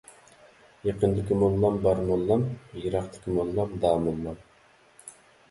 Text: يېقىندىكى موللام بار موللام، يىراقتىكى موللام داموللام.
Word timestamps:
يېقىندىكى 0.87 1.37
موللام 1.41 1.77
بار 1.83 2.01
موللام، 2.07 2.47
يىراقتىكى 2.87 3.37
موللام 3.37 3.77
داموللام. 3.85 4.43